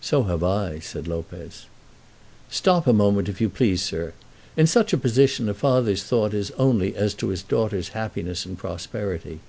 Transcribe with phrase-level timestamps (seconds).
[0.00, 1.66] "So have I," said Lopez.
[2.48, 4.12] "Stop a moment, if you please, sir.
[4.56, 8.56] In such a position a father's thought is only as to his daughter's happiness and
[8.56, 9.40] prosperity.